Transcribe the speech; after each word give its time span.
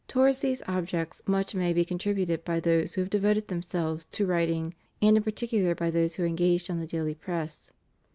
Towards 0.07 0.39
these 0.39 0.63
objects 0.67 1.21
much 1.27 1.53
may 1.53 1.73
be 1.73 1.85
contributed 1.85 2.43
by 2.43 2.59
those 2.59 2.95
who 2.95 3.01
have 3.01 3.11
devoted 3.11 3.49
themselves 3.49 4.07
to 4.07 4.25
writing, 4.25 4.73
and 4.99 5.15
in 5.15 5.21
particular 5.21 5.75
by 5.75 5.91
those 5.91 6.15
who 6.15 6.23
are 6.23 6.25
engaged 6.25 6.71
on 6.71 6.79
the 6.79 6.87
daily 6.87 7.13
press. 7.13 7.71